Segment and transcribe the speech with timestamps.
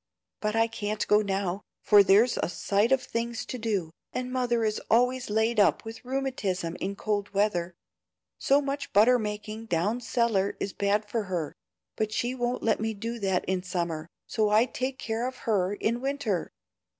[0.39, 4.63] But I can't go now, for there's a sight of things to do, and mother
[4.65, 7.75] is always laid up with rheumatism in cold weather.
[8.39, 11.53] So much butter making down cellar is bad for her;
[11.97, 15.75] but she won't let me do that in summer, so I take care of her
[15.75, 16.49] in winter.